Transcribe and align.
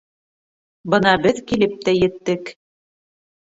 —Бына 0.93 1.13
беҙ 1.27 1.43
килеп 1.53 1.77
тә 1.85 1.95
еттек. 1.99 2.53